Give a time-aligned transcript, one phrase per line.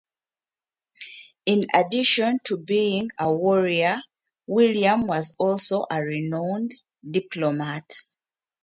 [1.45, 4.01] In addition to being a warrior,
[4.47, 6.73] William was also a renowned
[7.07, 7.93] diplomat.